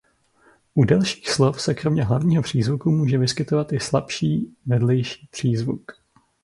U 0.73 0.83
delších 0.83 1.29
slov 1.31 1.61
se 1.61 1.73
kromě 1.73 2.03
hlavního 2.03 2.43
přízvuku 2.43 2.91
může 2.91 3.17
vyskytovat 3.17 3.73
i 3.73 3.79
slabší 3.79 4.55
vedlejší 4.65 5.27
přízvuk. 5.31 5.91